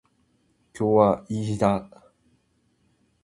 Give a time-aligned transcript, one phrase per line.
[0.75, 1.87] 今日はいい日だ。